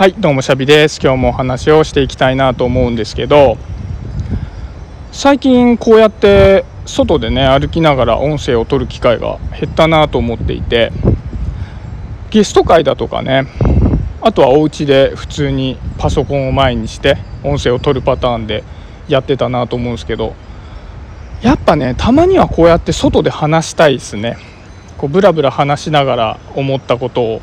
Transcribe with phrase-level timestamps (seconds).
[0.00, 0.98] はいどうもシャビです。
[0.98, 3.58] 今日もお話をしていきたいなと思うんですけど
[5.12, 10.90] 最近こうやって外でね歩きながら音声を取る機会が減ったなと思っていて
[12.30, 13.46] ゲスト会だとかね
[14.22, 18.64] あとはお家で普通にパソコンを前にして音声を取るパターンで
[19.06, 20.34] やってたなと思うんですけど
[21.42, 24.38] やっぱねたまにはこうやって外で話したいですね。
[24.96, 27.42] こうブラブラ話しながら思ったことを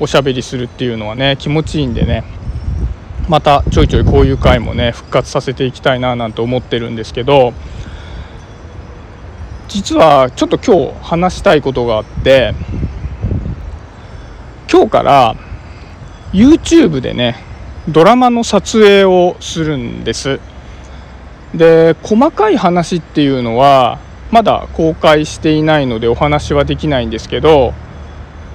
[0.00, 2.24] おしゃべりするっていうのはね気持ちいいんでね。
[3.28, 7.52] またちょいちょいこういう回もね復活させていきたいななんて思ってるんですけど。
[9.66, 12.54] 実はちょっと今日話したいことがあって
[14.70, 15.34] 今日から
[16.32, 17.36] YouTube でね
[17.88, 20.38] ドラマの撮影をするんです。
[21.54, 23.98] で細かい話っていうのは
[24.30, 27.72] まだ公開していないのでお話はできないんですけど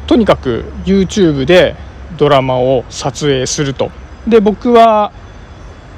[0.10, 1.76] とにかく YouTube で
[2.18, 3.92] ドラマを撮影すると。
[4.28, 5.12] で僕は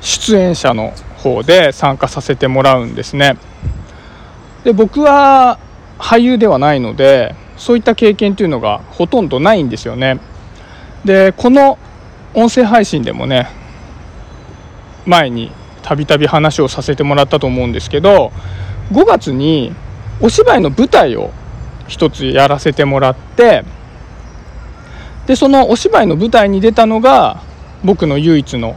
[0.01, 3.37] 出演者の方で参加させてもらうんですね。
[4.65, 5.59] で僕は
[5.97, 10.19] 俳優ではないのでそういった経験というのがほとんどないんですよね。
[11.05, 11.77] でこの
[12.33, 13.47] 音声配信でもね
[15.05, 18.33] 前にたびたび話をさせてもらったと思うんですけど
[18.91, 19.73] 5月に
[20.19, 21.31] お芝居の舞台を
[21.87, 23.63] 一つやらせてもらって
[25.27, 27.41] でそのお芝居の舞台に出たのが
[27.83, 28.75] 僕の唯一の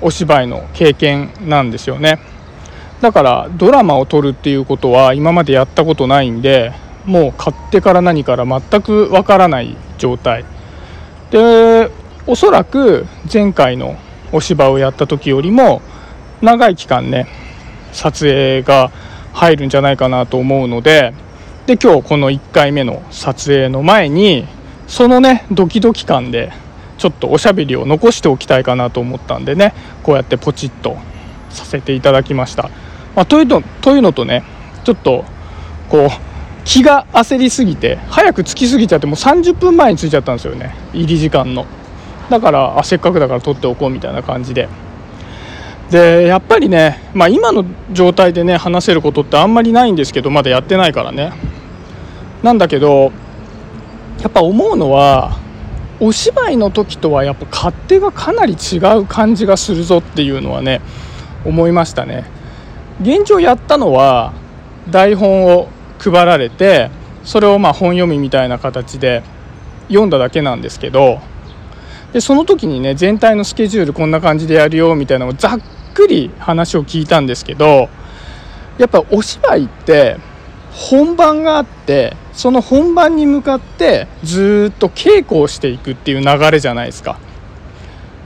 [0.00, 2.18] お芝居の経験なんですよね。
[3.00, 6.72] だからドラマを撮るっていうことは今までやったことないんで
[7.04, 10.44] もう買ってから何から全くわからない状態。
[11.30, 11.90] で
[12.26, 13.96] おそらく前回の
[14.32, 15.82] お芝居をやった時よりも
[16.40, 17.26] 長い期間ね
[17.92, 18.90] 撮影が
[19.32, 21.14] 入るんじゃないかなと思うので
[21.66, 24.46] で今日この1回目の撮影の前に
[24.92, 26.52] そのねドキドキ感で
[26.98, 30.98] ちょっとおしゃべりを残しておきたいかなと思ったんでねこうやってポチッと
[31.48, 32.64] させていただきました。
[33.16, 34.44] まあ、というのというのとね
[34.84, 35.24] ちょっと
[35.88, 36.10] こう
[36.66, 41.64] 気が焦りすぎて早く着きすぎちゃってもう30分前に着いちゃったんですよね入り時間の。
[42.28, 44.68] だからあせっかくだから撮っておこうみたいな感じで。
[45.90, 51.32] でやっぱりね、まあ、今の状態でね話せることってあんまりないんですけどまだやってないからね。
[52.42, 53.10] なんだけど
[54.22, 55.38] やっぱ思うのは
[56.00, 60.80] お芝居の時とはやっぱ勝手がかなり違う感じがするぞっていうのはね
[61.44, 62.24] 思いましたね。
[63.00, 64.32] 現状やったのは
[64.90, 65.68] 台本を
[65.98, 66.90] 配られて
[67.24, 69.22] それをまあ本読みみたいな形で
[69.88, 71.20] 読んだだけなんですけど
[72.12, 75.58] でその時にね全体のスケジュールこんな感じでやるよみたいなのをざっ
[75.94, 77.88] くり話を聞いたんですけど
[78.78, 80.16] やっぱお芝居って
[80.72, 87.18] 本番があってその本番に向かってずっと稽古をしていくっていう流れじゃないですか。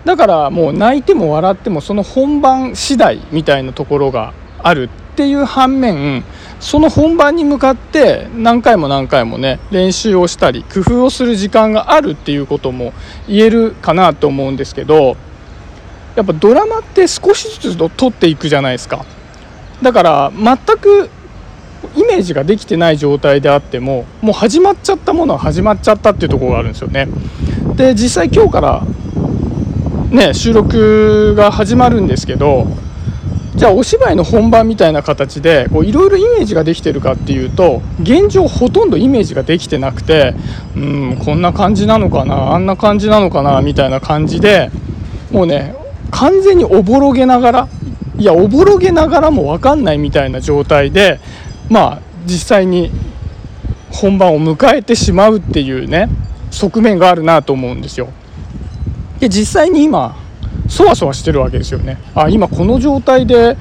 [0.05, 6.23] だからもう泣いても笑ってもその本番次第みたいなところがあるっていう反面
[6.61, 12.93] その本番に向かって何回も何回もね練習をしたり工夫をする時間があるっていうことも
[13.27, 15.17] 言えるかなと思うんですけど
[16.15, 19.05] やっぱドラマって少しずつ撮っていくじゃないですか。
[19.83, 21.11] だから全く
[22.17, 27.09] メージができてない状態であってももう始まっちゃったものは始まっちゃったっていうところがあるんですよね。
[27.77, 28.83] で実際今日から
[30.11, 32.67] ね収録が始まるんですけど
[33.55, 40.35] じゃあお芝居の本番みたいな形でいろいろイメージができてるかっていうと現状ほとんどイメージができてなくて
[40.75, 44.71] うんこんな感じなのかなあんな感じなのかなみたいな感じで
[45.31, 45.75] もうね
[46.11, 47.69] 完全におぼろげながら
[48.19, 51.21] いやおぼろげながらも分かんないみたいな状態で
[51.69, 52.91] まあ実際に
[53.91, 56.09] 本番を迎えてしまうっていうね
[56.51, 58.09] 側面があるなと思うんですよ。
[59.21, 60.17] で実際に今
[60.69, 61.99] そわそわしてるわけですよね。
[62.15, 63.57] あ今この状態で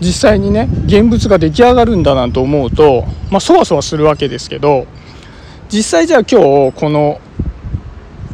[0.00, 4.86] 実際にね現物が出来上がるんだなんて思うと、まあ、そわそわするわけですけど
[5.68, 6.40] 実際じゃあ今
[6.70, 7.20] 日この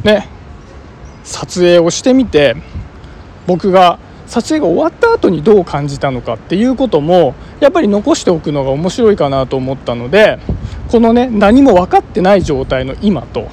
[0.03, 0.27] ね
[1.23, 2.55] 撮影をしてみて
[3.45, 10.39] 僕が撮影が終わった後にどう感じたのかっていうこともやっぱり残しておくのが面白いかなと思ったので
[10.87, 13.49] このね何も分かってない状態の今と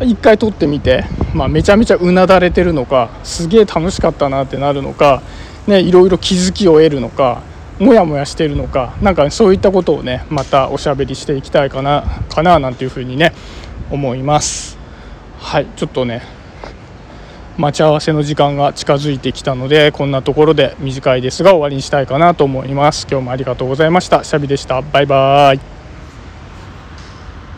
[0.00, 1.04] 一回撮ってみて、
[1.34, 5.22] まあ、めちゃめちゃうなだれてるのかすげえ楽しかったなってなるのか、
[5.66, 7.42] ね、いろいろ気づきを得るのか
[7.78, 13.32] モヤモヤしてるのかなんかそういったことをねまたおしゃべりしていきたいかなかななんていうふうにね
[13.90, 14.78] 思います。
[15.38, 16.39] はいちょっとね
[17.60, 23.06] 待ち合わせの時間が近づいてきたのでこんなところで短いですが終わりにしたいかなと思います。
[23.08, 24.24] 今日もありがとうございました。
[24.24, 24.80] シャビでした。
[24.80, 25.79] バイバーイ。